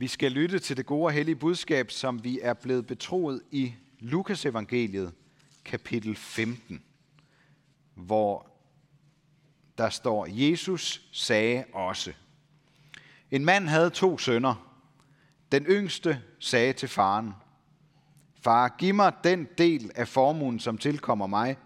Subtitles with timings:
[0.00, 3.74] Vi skal lytte til det gode og hellige budskab, som vi er blevet betroet i
[3.98, 5.12] Lukas evangeliet,
[5.64, 6.82] kapitel 15,
[7.94, 8.46] hvor
[9.78, 12.12] der står, Jesus sagde også.
[13.30, 14.80] En mand havde to sønner.
[15.52, 17.32] Den yngste sagde til faren,
[18.34, 21.56] Far, giv mig den del af formuen, som tilkommer mig.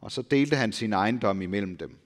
[0.00, 1.99] Og så delte han sin ejendom imellem dem.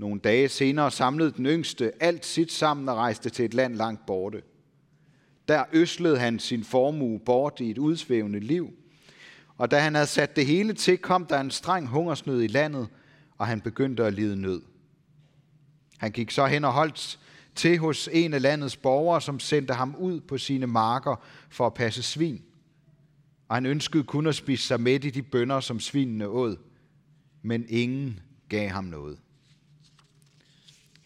[0.00, 4.06] Nogle dage senere samlede den yngste alt sit sammen og rejste til et land langt
[4.06, 4.42] borte.
[5.48, 8.70] Der øslede han sin formue bort i et udsvævende liv.
[9.56, 12.88] Og da han havde sat det hele til, kom der en streng hungersnød i landet,
[13.38, 14.62] og han begyndte at lide nød.
[15.98, 17.18] Han gik så hen og holdt
[17.54, 21.74] til hos en af landets borgere, som sendte ham ud på sine marker for at
[21.74, 22.42] passe svin.
[23.48, 26.56] Og han ønskede kun at spise sig med i de bønder, som svinene åd.
[27.42, 29.18] Men ingen gav ham noget.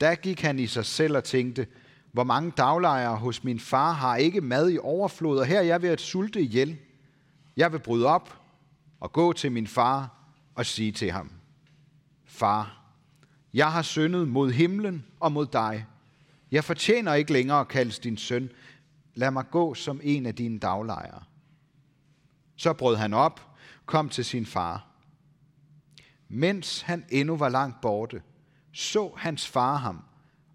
[0.04, 1.66] Da gik han i sig selv og tænkte,
[2.12, 5.83] hvor mange daglejere hos min far har ikke mad i overflod, og her er jeg
[5.83, 6.78] ved at sulte ihjel.
[7.56, 8.41] Jeg vil bryde op
[9.00, 10.19] og gå til min far
[10.55, 11.30] og sige til ham,
[12.24, 12.83] Far,
[13.55, 15.86] jeg har syndet mod himlen og mod dig.
[16.50, 18.50] Jeg fortjener ikke længere at kaldes din søn.
[19.14, 21.22] Lad mig gå som en af dine daglejere.
[22.56, 24.86] Så brød han op, kom til sin far.
[26.28, 28.22] Mens han endnu var langt borte,
[28.75, 30.00] så hans far ham,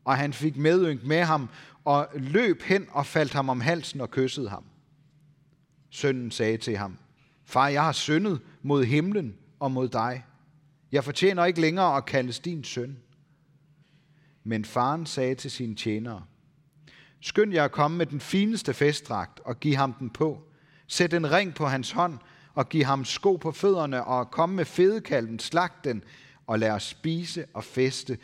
[0.06, 1.50] og han fik medynk med ham,
[1.86, 4.64] og løb hen og faldt ham om halsen og kyssede ham.
[5.90, 6.98] Sønnen sagde til ham,
[7.46, 10.26] Far, jeg har syndet mod himlen og mod dig.
[10.92, 12.98] Jeg fortjener ikke længere at kaldes din søn.
[14.44, 16.24] Men faren sagde til sine tjenere,
[17.22, 20.44] Skynd jer at komme med den fineste festdragt og giv ham den på.
[20.88, 22.18] Sæt en ring på hans hånd
[22.54, 26.04] og giv ham sko på fødderne og kom med fedekalven, slag den
[26.50, 28.18] og lad os spise og feste.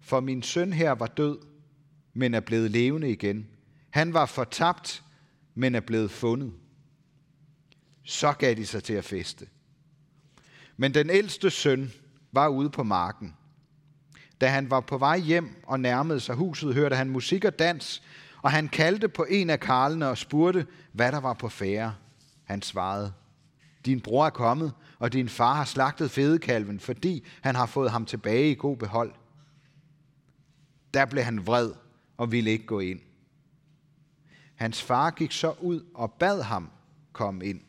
[0.00, 1.38] For min søn her var død,
[2.14, 3.46] men er blevet levende igen.
[3.90, 5.04] Han var fortabt,
[5.54, 6.52] men er blevet fundet.
[8.04, 9.46] Så gav de sig til at feste.
[10.76, 11.92] Men den ældste søn
[12.32, 13.36] var ude på marken.
[14.40, 18.02] Da han var på vej hjem og nærmede sig huset, hørte han musik og dans,
[18.42, 21.94] og han kaldte på en af karlene og spurgte, hvad der var på fære.
[22.44, 23.12] Han svarede,
[23.86, 28.06] din bror er kommet, og din far har slagtet fedekalven, fordi han har fået ham
[28.06, 29.12] tilbage i god behold.
[30.94, 31.72] Der blev han vred
[32.16, 33.00] og ville ikke gå ind.
[34.54, 36.70] Hans far gik så ud og bad ham
[37.12, 37.60] komme ind.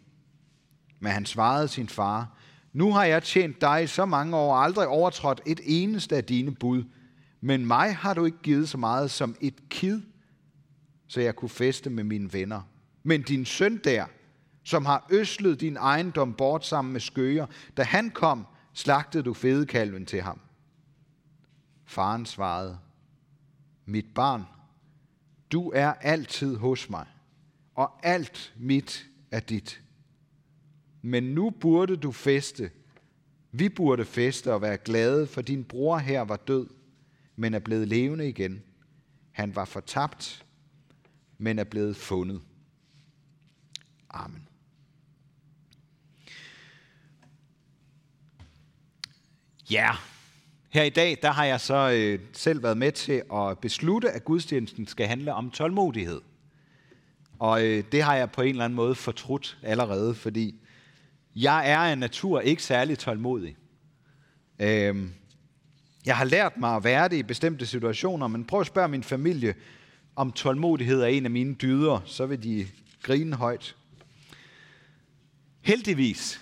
[1.00, 2.38] Men han svarede sin far,
[2.74, 6.56] nu har jeg tjent dig så mange år og aldrig overtrådt et eneste af dine
[6.56, 6.84] bud,
[7.42, 10.02] men mig har du ikke givet så meget som et kid,
[11.08, 12.62] så jeg kunne feste med mine venner.
[13.04, 14.06] Men din søn der,
[14.68, 17.46] som har øslet din ejendom bort sammen med skøger,
[17.78, 20.40] da han kom, slagtede du fedekalven til ham.
[21.86, 22.78] Faren svarede,
[23.86, 24.44] mit barn,
[25.52, 27.06] du er altid hos mig,
[27.76, 29.82] og alt mit er dit
[31.02, 32.72] men nu burde du feste.
[33.52, 36.68] Vi burde feste og være glade, for din bror her var død,
[37.36, 38.64] men er blevet levende igen.
[39.32, 40.46] Han var fortabt,
[41.38, 42.42] men er blevet fundet.
[44.10, 44.47] Amen.
[49.72, 49.92] Ja,
[50.70, 54.26] her i dag, der har jeg så øh, selv været med til at beslutte, at
[54.26, 56.22] gudstjenesten skal handle om tålmodighed.
[57.40, 60.56] Og øh, det har jeg på en eller anden måde fortrudt allerede, fordi
[61.36, 63.56] jeg er af natur ikke særlig tålmodig.
[64.60, 65.14] Øhm,
[66.06, 69.04] jeg har lært mig at være det i bestemte situationer, men prøv at spørge min
[69.04, 69.56] familie,
[70.16, 72.68] om tålmodighed er en af mine dyder, så vil de
[73.02, 73.76] grine højt.
[75.62, 76.42] Heldigvis,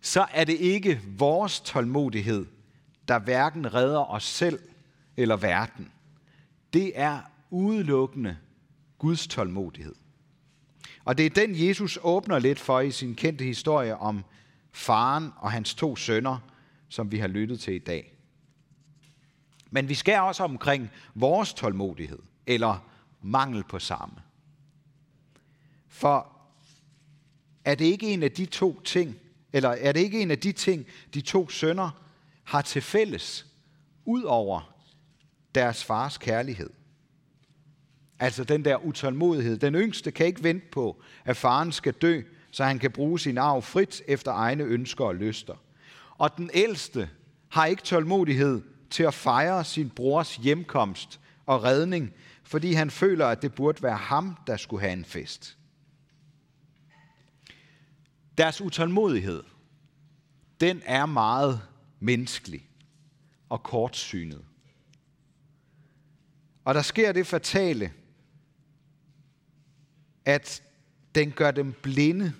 [0.00, 2.46] så er det ikke vores tålmodighed,
[3.08, 4.58] der hverken redder os selv
[5.16, 5.92] eller verden.
[6.72, 8.36] Det er udelukkende
[8.98, 9.94] Guds tålmodighed.
[11.04, 14.24] Og det er den, Jesus åbner lidt for i sin kendte historie om
[14.72, 16.38] faren og hans to sønner,
[16.88, 18.12] som vi har lyttet til i dag.
[19.70, 22.88] Men vi skal også omkring vores tålmodighed, eller
[23.22, 24.14] mangel på samme.
[25.88, 26.32] For
[27.64, 29.16] er det ikke en af de to ting,
[29.52, 32.05] eller er det ikke en af de ting, de to sønner
[32.46, 33.46] har til fælles,
[34.04, 34.74] ud over
[35.54, 36.70] deres fars kærlighed?
[38.18, 39.58] Altså den der utålmodighed.
[39.58, 43.38] Den yngste kan ikke vente på, at faren skal dø, så han kan bruge sin
[43.38, 45.54] arv frit efter egne ønsker og lyster.
[46.18, 47.10] Og den ældste
[47.48, 53.42] har ikke tålmodighed til at fejre sin brors hjemkomst og redning, fordi han føler, at
[53.42, 55.56] det burde være ham, der skulle have en fest.
[58.38, 59.42] Deres utålmodighed,
[60.60, 61.62] den er meget
[62.00, 62.70] menneskelig
[63.48, 64.44] og kortsynet.
[66.64, 67.92] Og der sker det fatale,
[70.24, 70.62] at
[71.14, 72.32] den gør dem blinde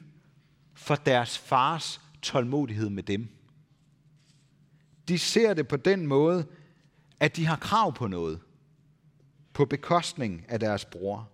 [0.75, 3.29] for deres fars tålmodighed med dem.
[5.09, 6.47] De ser det på den måde,
[7.21, 8.41] at de har krav på noget,
[9.53, 11.31] på bekostning af deres bror.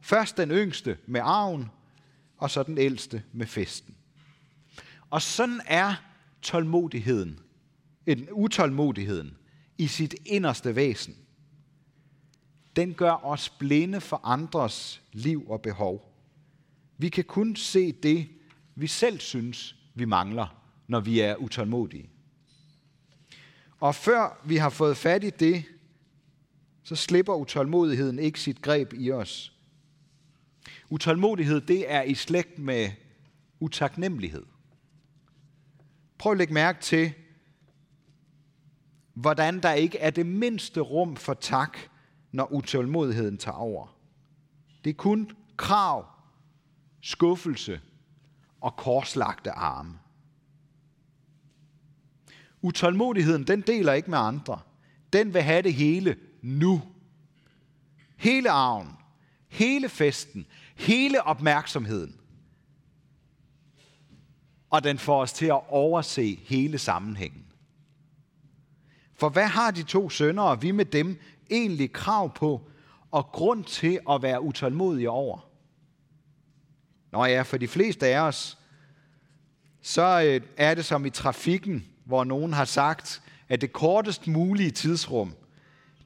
[0.00, 1.70] Først den yngste med arven,
[2.36, 3.96] og så den ældste med festen.
[5.10, 5.94] Og sådan er
[6.42, 7.40] tålmodigheden,
[8.12, 9.36] en utålmodigheden
[9.78, 11.16] i sit inderste væsen.
[12.76, 16.14] Den gør os blinde for andres liv og behov.
[16.98, 18.28] Vi kan kun se det,
[18.74, 22.10] vi selv synes, vi mangler, når vi er utålmodige.
[23.80, 25.64] Og før vi har fået fat i det,
[26.82, 29.52] så slipper utålmodigheden ikke sit greb i os.
[30.90, 32.90] Utålmodighed, det er i slægt med
[33.60, 34.46] utaknemmelighed.
[36.18, 37.12] Prøv at lægge mærke til,
[39.20, 41.78] hvordan der ikke er det mindste rum for tak,
[42.32, 43.96] når utålmodigheden tager over.
[44.84, 46.06] Det er kun krav,
[47.00, 47.80] skuffelse
[48.60, 49.98] og korslagte arme.
[52.62, 54.60] Utålmodigheden, den deler ikke med andre.
[55.12, 56.82] Den vil have det hele nu.
[58.16, 58.88] Hele arven,
[59.48, 60.46] hele festen,
[60.76, 62.20] hele opmærksomheden.
[64.70, 67.49] Og den får os til at overse hele sammenhængen.
[69.20, 71.20] For hvad har de to sønner og vi med dem
[71.50, 72.60] egentlig krav på
[73.10, 75.48] og grund til at være utålmodige over?
[77.12, 78.58] Nå ja, for de fleste af os,
[79.82, 84.70] så øh, er det som i trafikken, hvor nogen har sagt, at det kortest mulige
[84.70, 85.34] tidsrum,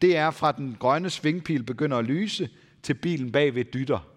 [0.02, 2.48] det er fra den grønne svingpil begynder at lyse,
[2.82, 4.08] til bilen bagved dytter.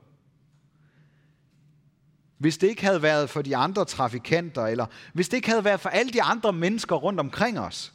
[2.38, 5.80] Hvis det ikke havde været for de andre trafikanter, eller hvis det ikke havde været
[5.80, 7.94] for alle de andre mennesker rundt omkring os,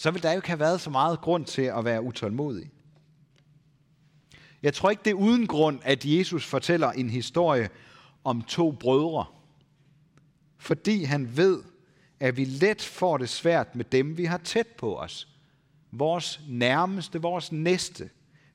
[0.00, 2.70] så vil der jo ikke have været så meget grund til at være utålmodig.
[4.62, 7.68] Jeg tror ikke, det er uden grund, at Jesus fortæller en historie
[8.24, 9.24] om to brødre.
[10.58, 11.62] Fordi han ved,
[12.20, 15.28] at vi let får det svært med dem, vi har tæt på os.
[15.92, 18.10] Vores nærmeste, vores næste.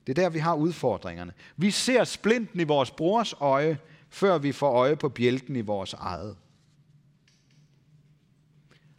[0.06, 1.32] Det er der, vi har udfordringerne.
[1.56, 3.78] Vi ser splinten i vores brors øje,
[4.08, 6.36] før vi får øje på bjælken i vores eget.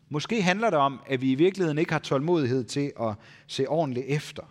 [0.10, 3.16] Måske handler det om, at vi i virkeligheden ikke har tålmodighed til at
[3.48, 4.44] se ordentligt efter.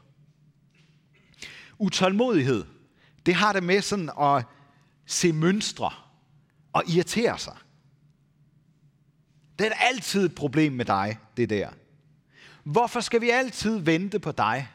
[1.79, 2.65] Utålmodighed,
[3.27, 4.45] det har det med sådan at
[5.07, 5.91] se mønstre
[6.73, 7.57] og irritere sig.
[9.59, 11.69] Det er altid et problem med dig, det der.
[12.65, 14.69] Hvorfor skal vi altid vente på dig?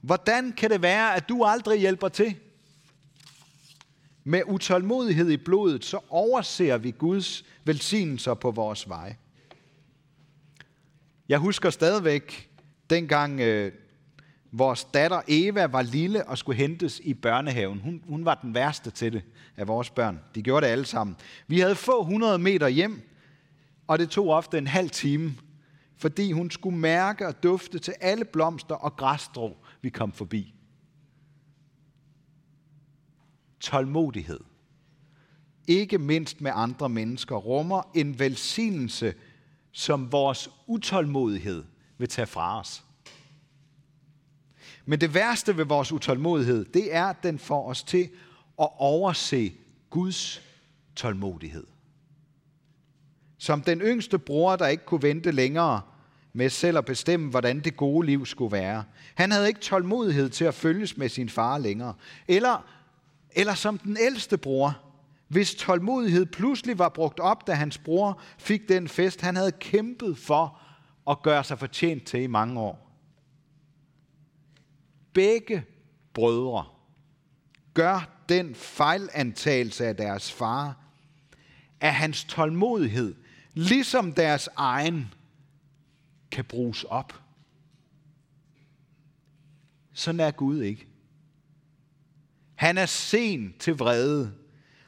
[0.00, 2.36] Hvordan kan det være, at du aldrig hjælper til?
[4.24, 9.16] Med utålmodighed i blodet, så overser vi Guds velsignelser på vores vej.
[11.28, 12.50] Jeg husker stadigvæk,
[12.90, 13.72] dengang øh,
[14.52, 17.80] vores datter Eva var lille og skulle hentes i børnehaven.
[17.80, 19.22] Hun, hun var den værste til det
[19.56, 20.20] af vores børn.
[20.34, 21.16] De gjorde det alle sammen.
[21.46, 23.10] Vi havde få hundrede meter hjem,
[23.86, 25.34] og det tog ofte en halv time,
[25.96, 30.54] fordi hun skulle mærke og dufte til alle blomster og græsstrå, vi kom forbi.
[33.60, 34.40] Tålmodighed,
[35.68, 39.14] ikke mindst med andre mennesker, rummer en velsignelse,
[39.78, 41.64] som vores utålmodighed
[41.98, 42.84] vil tage fra os.
[44.84, 48.08] Men det værste ved vores utålmodighed, det er, at den får os til
[48.60, 49.52] at overse
[49.90, 50.42] Guds
[50.96, 51.66] tålmodighed.
[53.38, 55.80] Som den yngste bror, der ikke kunne vente længere
[56.32, 58.84] med selv at bestemme, hvordan det gode liv skulle være.
[59.14, 61.94] Han havde ikke tålmodighed til at følges med sin far længere.
[62.28, 62.66] Eller,
[63.30, 64.85] eller som den ældste bror,
[65.28, 70.18] hvis tålmodighed pludselig var brugt op, da hans bror fik den fest, han havde kæmpet
[70.18, 70.60] for
[71.10, 72.92] at gøre sig fortjent til i mange år.
[75.12, 75.64] Begge
[76.12, 76.64] brødre
[77.74, 80.76] gør den fejlantagelse af deres far,
[81.80, 83.14] at hans tålmodighed
[83.54, 85.14] ligesom deres egen,
[86.30, 87.22] kan bruges op.
[89.92, 90.86] Sådan er Gud ikke.
[92.54, 94.34] Han er sen til vrede,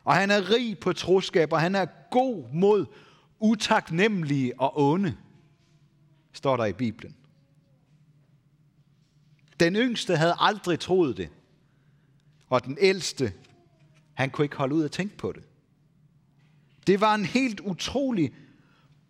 [0.09, 2.87] og han er rig på troskab, og han er god mod
[3.41, 5.17] utaknemmelige og onde,
[6.33, 7.17] står der i Bibelen.
[9.61, 11.31] Den yngste havde aldrig troet det,
[12.49, 13.33] og den ældste,
[14.15, 15.43] han kunne ikke holde ud at tænke på det.
[16.87, 18.35] Det var en helt utrolig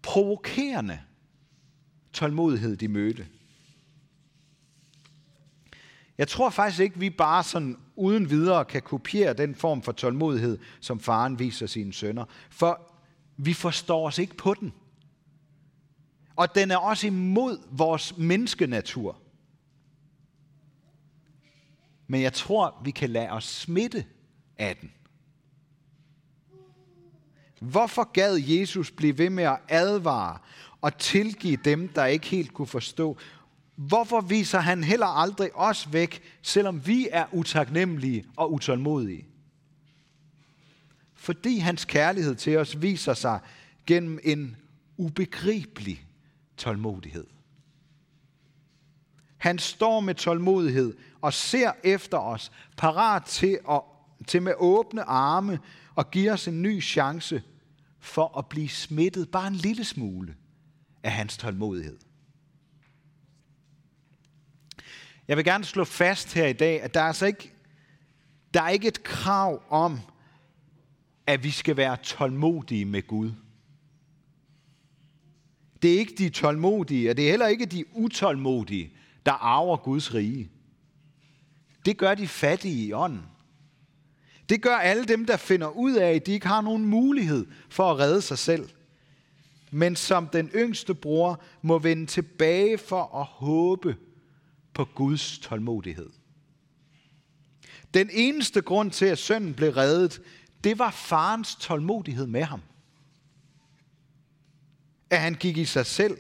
[0.03, 1.01] provokerende
[2.13, 3.27] tålmodighed, de mødte.
[6.19, 10.59] Jeg tror faktisk ikke, vi bare sådan uden videre kan kopiere den form for tålmodighed,
[10.81, 12.25] som faren viser sine sønner.
[12.51, 12.91] For
[13.37, 14.73] vi forstår os ikke på den.
[16.37, 19.17] Og den er også imod vores menneskenatur.
[22.07, 24.07] Men jeg tror, vi kan lade os smitte
[24.59, 24.93] af den.
[27.61, 30.39] Hvorfor gad Jesus blive ved med at advare
[30.81, 33.17] og tilgive dem, der ikke helt kunne forstå?
[33.79, 39.27] Hvorfor viser han heller aldrig os væk, selvom vi er utaknemmelige og utålmodige?
[41.15, 43.41] Fordi hans kærlighed til os viser sig
[43.87, 44.57] gennem en
[44.97, 46.07] ubegribelig
[46.57, 47.27] tålmodighed.
[49.37, 53.81] Han står med tålmodighed og ser efter os, parat til, at,
[54.27, 55.59] til med åbne arme
[55.95, 57.43] og give os en ny chance
[58.01, 60.35] for at blive smittet bare en lille smule
[61.03, 62.08] af hans tålmodighed.
[65.29, 67.53] Jeg vil gerne slå fast her i dag, at der er altså ikke,
[68.55, 70.01] der er ikke et krav om,
[71.27, 73.33] at vi skal være tålmodige med Gud.
[75.83, 78.93] Det er ikke de tålmodige, og det er heller ikke de utålmodige,
[79.27, 80.51] der arver Guds rige.
[81.85, 83.23] Det gør de fattige i ånden.
[84.49, 87.91] Det gør alle dem, der finder ud af, at de ikke har nogen mulighed for
[87.91, 88.69] at redde sig selv.
[89.71, 93.97] Men som den yngste bror må vende tilbage for at håbe
[94.79, 96.11] på Guds tålmodighed.
[97.95, 100.23] Den eneste grund til, at sønnen blev reddet,
[100.65, 102.63] det var farens tålmodighed med ham.
[105.11, 106.19] At han gik i sig selv.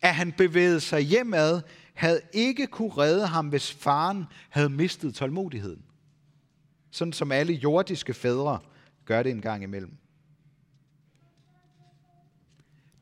[0.00, 1.62] At han bevægede sig hjemad,
[1.94, 5.84] havde ikke kunne redde ham, hvis faren havde mistet tålmodigheden.
[6.90, 8.58] Sådan som alle jordiske fædre
[9.04, 9.96] gør det en gang imellem.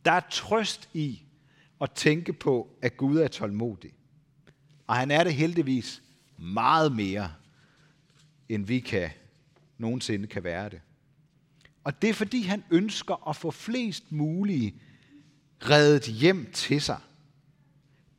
[0.05, 1.23] Der er trøst i
[1.81, 3.95] at tænke på, at Gud er tålmodig.
[4.87, 6.03] Og han er det heldigvis
[6.37, 7.33] meget mere,
[8.49, 9.11] end vi kan
[9.79, 10.81] nogensinde kan være det.
[11.85, 14.75] Og det er fordi, han ønsker at få flest mulige
[15.61, 16.99] reddet hjem til sig.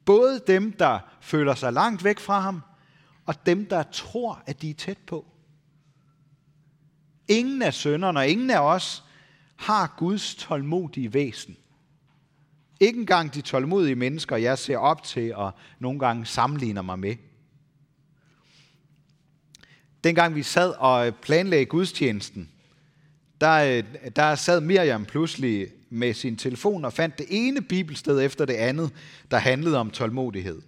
[0.06, 2.62] Både dem, der føler sig langt væk fra ham,
[3.26, 5.26] og dem, der tror, at de er tæt på.
[7.28, 9.04] Ingen af sønderne og ingen af os
[9.56, 11.58] har Guds tålmodige væsen.
[12.84, 17.16] Ikke engang de tålmodige mennesker, jeg ser op til og nogle gange sammenligner mig med.
[20.04, 22.50] Dengang vi sad og planlagde gudstjenesten,
[23.42, 23.84] der, øh,
[24.16, 28.92] der sad Miriam pludselig med sin telefon og fandt det ene bibelsted efter det andet,
[29.32, 30.62] der handlede om tålmodighed.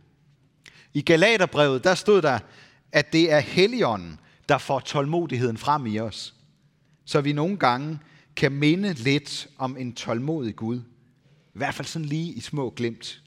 [0.94, 2.40] I Galaterbrevet, der stod der,
[2.92, 4.20] at det er Helligånden,
[4.50, 6.36] der får tålmodigheden frem i os.
[7.06, 8.00] Så vi nogle gange
[8.36, 10.82] kan minde lidt om en tålmodig Gud.
[11.56, 13.22] I hvert fald sådan lige i små glimt.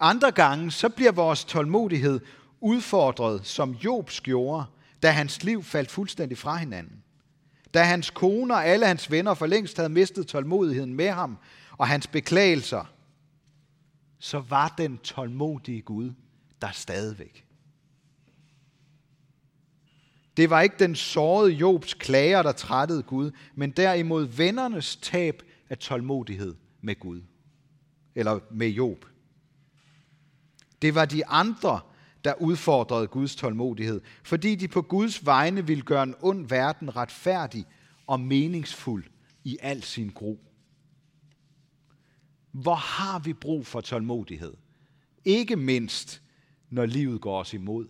[0.00, 2.20] Andre gange, så bliver vores tålmodighed
[2.60, 4.64] udfordret, som Jobs gjorde,
[5.02, 7.02] da hans liv faldt fuldstændig fra hinanden.
[7.74, 11.38] Da hans kone og alle hans venner for længst havde mistet tålmodigheden med ham
[11.78, 12.92] og hans beklagelser,
[14.18, 16.12] så var den tålmodige Gud
[16.62, 17.44] der stadigvæk.
[20.36, 25.78] Det var ikke den sårede Jobs klager, der trættede Gud, men derimod vennernes tab af
[25.78, 27.22] tålmodighed med Gud.
[28.14, 29.06] Eller med Job.
[30.82, 31.80] Det var de andre,
[32.24, 37.66] der udfordrede Guds tålmodighed, fordi de på Guds vegne ville gøre en ond verden retfærdig
[38.06, 39.04] og meningsfuld
[39.44, 40.40] i al sin gro.
[42.52, 44.54] Hvor har vi brug for tålmodighed?
[45.24, 46.22] Ikke mindst,
[46.70, 47.86] når livet går os imod.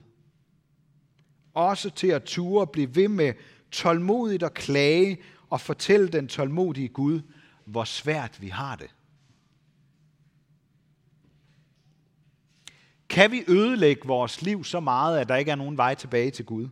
[1.54, 3.35] Også til at ture blive ved med
[3.71, 5.18] tålmodigt at klage
[5.50, 7.21] og fortælle den tålmodige Gud,
[7.68, 8.94] hvor svært vi har det.
[13.08, 16.44] Kan vi ødelægge vores liv så meget, at der ikke er nogen vej tilbage til
[16.44, 16.68] Gud?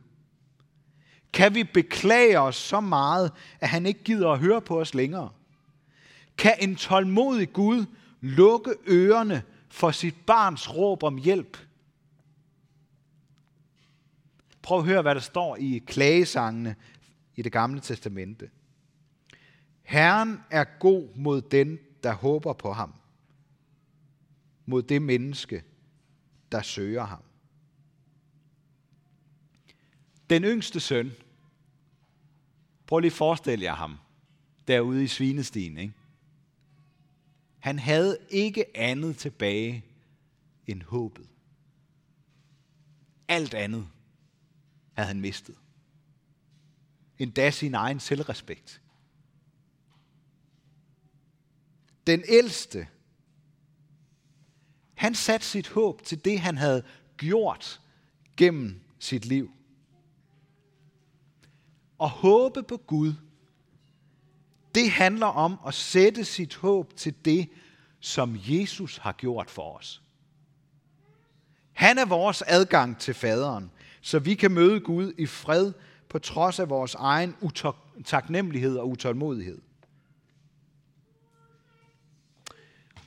[1.32, 5.30] Kan vi beklage os så meget, at han ikke gider at høre på os længere?
[6.38, 7.86] Kan en tålmodig Gud
[8.20, 11.58] lukke ørerne for sit barns råb om hjælp?
[14.62, 16.76] Prøv at høre, hvad der står i klagesangene
[17.36, 18.50] i det gamle testamente.
[19.86, 22.94] Herren er god mod den, der håber på ham.
[24.66, 25.64] Mod det menneske,
[26.52, 27.22] der søger ham.
[30.30, 31.12] Den yngste søn,
[32.86, 33.96] prøv lige at forestille jer ham,
[34.68, 35.78] derude i svinestien.
[35.78, 35.94] Ikke?
[37.58, 39.84] Han havde ikke andet tilbage
[40.66, 41.28] end håbet.
[43.28, 43.88] Alt andet
[44.92, 45.54] havde han mistet.
[47.18, 48.80] Endda sin egen selvrespekt.
[52.06, 52.86] Den ældste
[54.96, 56.82] han satte sit håb til det, han havde
[57.16, 57.80] gjort
[58.36, 59.50] gennem sit liv.
[61.98, 63.12] Og håbe på Gud,
[64.74, 67.48] det handler om at sætte sit håb til det,
[68.00, 70.02] som Jesus har gjort for os.
[71.72, 73.70] Han er vores adgang til faderen,
[74.00, 75.72] så vi kan møde Gud i fred
[76.08, 79.58] på trods af vores egen utaknemmelighed og utålmodighed.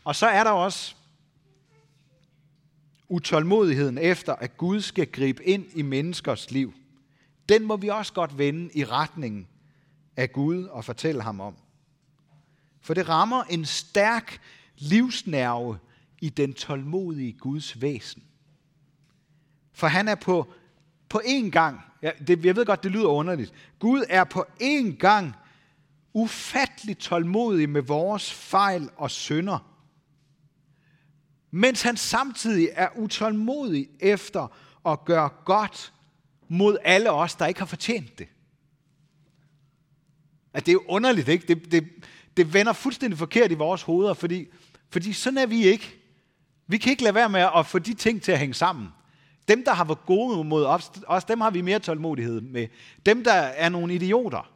[0.09, 0.95] Og så er der også
[3.09, 6.73] utålmodigheden efter, at Gud skal gribe ind i menneskers liv.
[7.49, 9.47] Den må vi også godt vende i retningen
[10.17, 11.55] af Gud og fortælle ham om.
[12.81, 14.41] For det rammer en stærk
[14.77, 15.77] livsnerve
[16.21, 18.23] i den tålmodige Guds væsen.
[19.73, 20.53] For han er på,
[21.09, 24.95] på én gang, ja, det, jeg ved godt, det lyder underligt, Gud er på én
[24.95, 25.35] gang
[26.13, 29.69] ufattelig tålmodig med vores fejl og synder,
[31.51, 34.47] mens han samtidig er utålmodig efter
[34.85, 35.93] at gøre godt
[36.47, 38.27] mod alle os, der ikke har fortjent det.
[40.53, 41.47] At det er jo underligt, ikke?
[41.47, 41.87] Det, det,
[42.37, 44.47] det vender fuldstændig forkert i vores hoveder, fordi,
[44.89, 45.95] fordi sådan er vi ikke.
[46.67, 48.87] Vi kan ikke lade være med at få de ting til at hænge sammen.
[49.47, 52.67] Dem, der har været gode mod os, os, dem har vi mere tålmodighed med.
[53.05, 54.51] Dem, der er nogle idioter,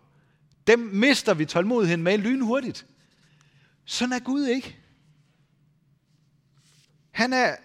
[0.68, 2.86] dem mister vi tålmodigheden med lynhurtigt.
[3.86, 4.83] Sådan er Gud ikke.
[7.14, 7.56] Han er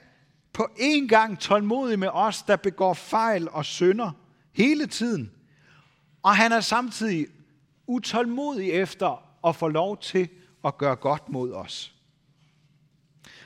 [0.53, 4.11] på en gang tålmodig med os, der begår fejl og synder
[4.53, 5.33] hele tiden.
[6.23, 7.27] Og han er samtidig
[7.87, 10.29] utålmodig efter at få lov til
[10.65, 11.95] at gøre godt mod os.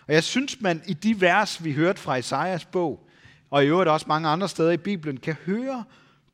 [0.06, 3.08] Og jeg synes, man i de vers, vi hørte fra Isaias bog,
[3.50, 5.84] og i øvrigt også mange andre steder i Bibelen, kan høre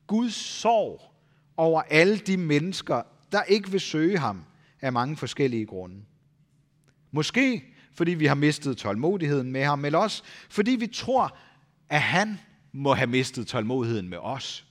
[0.07, 1.01] Guds sorg
[1.57, 4.45] over alle de mennesker, der ikke vil søge ham
[4.81, 6.01] af mange forskellige grunde.
[7.11, 11.37] Måske fordi vi har mistet tålmodigheden med ham, eller også fordi vi tror,
[11.89, 12.39] at han
[12.71, 14.65] må have mistet tålmodigheden med os.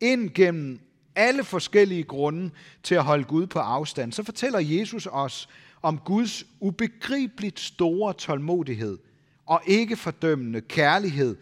[0.00, 0.80] Ind gennem
[1.14, 2.50] alle forskellige grunde
[2.82, 5.48] til at holde Gud på afstand, så fortæller Jesus os
[5.82, 8.98] om Guds ubegribeligt store tålmodighed
[9.46, 11.36] og ikke fordømmende kærlighed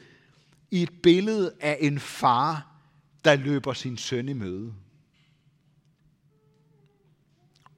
[0.71, 2.67] i et billede af en far,
[3.25, 4.75] der løber sin søn i møde.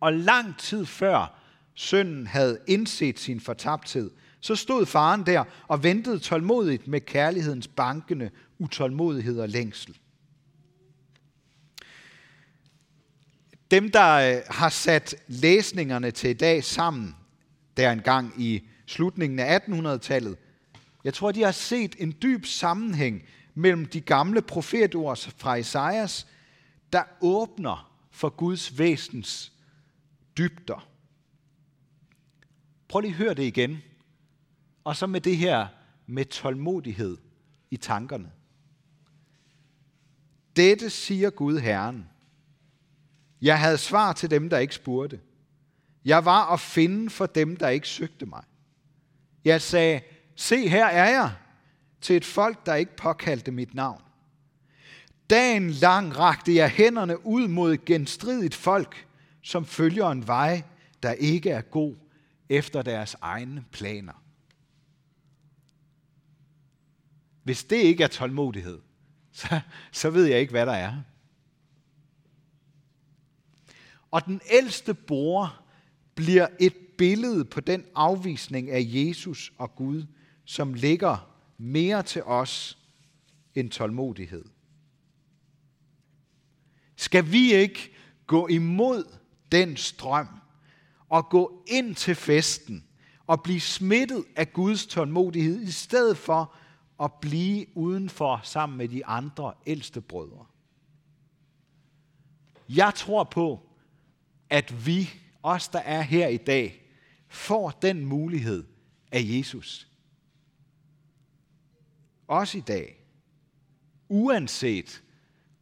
[0.00, 1.39] Og lang tid før
[1.74, 8.30] sønnen havde indset sin fortabthed, så stod faren der og ventede tålmodigt med kærlighedens bankende
[8.58, 9.98] utålmodighed og længsel.
[13.70, 17.16] Dem, der øh, har sat læsningerne til i dag sammen,
[17.76, 20.36] der engang i slutningen af 1800-tallet,
[21.04, 23.22] jeg tror, de har set en dyb sammenhæng
[23.54, 26.26] mellem de gamle profetord fra Esajas,
[26.92, 29.52] der åbner for Guds væsens
[30.38, 30.89] dybder.
[32.90, 33.82] Prøv lige at høre det igen.
[34.84, 35.66] Og så med det her
[36.06, 37.16] med tålmodighed
[37.70, 38.30] i tankerne.
[40.56, 42.08] Dette siger Gud Herren.
[43.42, 45.20] Jeg havde svar til dem, der ikke spurgte.
[46.04, 48.44] Jeg var at finde for dem, der ikke søgte mig.
[49.44, 50.00] Jeg sagde,
[50.36, 51.32] se her er jeg,
[52.00, 54.02] til et folk, der ikke påkaldte mit navn.
[55.30, 59.06] Dagen lang rakte jeg hænderne ud mod et genstridigt folk,
[59.42, 60.62] som følger en vej,
[61.02, 61.94] der ikke er god
[62.50, 64.24] efter deres egne planer.
[67.42, 68.80] Hvis det ikke er tålmodighed,
[69.32, 69.60] så,
[69.92, 71.02] så ved jeg ikke, hvad der er.
[74.10, 75.60] Og den ældste bror
[76.14, 80.06] bliver et billede på den afvisning af Jesus og Gud,
[80.44, 82.78] som ligger mere til os
[83.54, 84.44] end tålmodighed.
[86.96, 87.92] Skal vi ikke
[88.26, 89.16] gå imod
[89.52, 90.39] den strøm,
[91.14, 92.84] at gå ind til festen
[93.26, 96.54] og blive smittet af Guds tålmodighed, i stedet for
[97.02, 100.46] at blive udenfor sammen med de andre ældste brødre.
[102.68, 103.68] Jeg tror på,
[104.50, 105.10] at vi,
[105.42, 106.82] os der er her i dag,
[107.28, 108.64] får den mulighed
[109.12, 109.88] af Jesus.
[112.26, 112.96] Også i dag.
[114.08, 115.02] Uanset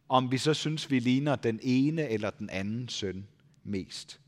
[0.09, 3.27] om vi så synes, vi ligner den ene eller den anden søn
[3.63, 4.19] mest.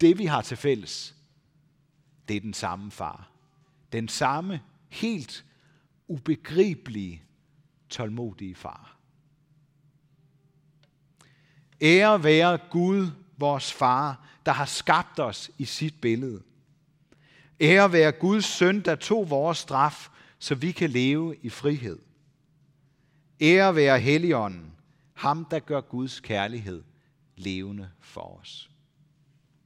[0.00, 1.14] Det vi har til fælles,
[2.28, 3.30] det er den samme far.
[3.92, 5.44] Den samme helt
[6.08, 7.22] ubegribelige,
[7.88, 8.96] tålmodige far.
[11.80, 16.42] Ære være Gud, vores far, der har skabt os i sit billede.
[17.60, 21.98] Ære være Guds søn, der tog vores straf, så vi kan leve i frihed.
[23.40, 24.72] Ære være Helligånden,
[25.14, 26.82] ham der gør Guds kærlighed
[27.36, 28.70] levende for os.